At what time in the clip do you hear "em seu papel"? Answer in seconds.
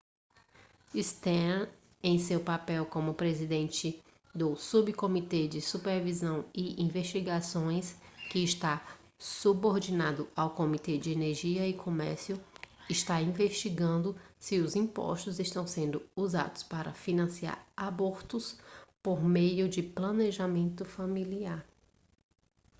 2.01-2.87